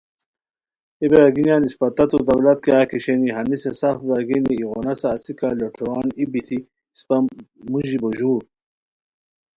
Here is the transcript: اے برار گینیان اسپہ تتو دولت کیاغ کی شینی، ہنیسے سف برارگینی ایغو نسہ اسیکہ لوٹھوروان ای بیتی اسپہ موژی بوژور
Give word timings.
اے 0.99 1.05
برار 1.11 1.29
گینیان 1.35 1.63
اسپہ 1.65 1.87
تتو 1.95 2.17
دولت 2.27 2.57
کیاغ 2.65 2.83
کی 2.89 2.97
شینی، 3.03 3.29
ہنیسے 3.37 3.71
سف 3.79 3.97
برارگینی 4.05 4.53
ایغو 4.57 4.79
نسہ 4.85 5.09
اسیکہ 5.15 5.49
لوٹھوروان 5.57 6.07
ای 6.17 6.23
بیتی 6.31 6.59
اسپہ 6.95 7.15
موژی 7.71 7.97
بوژور 8.01 8.41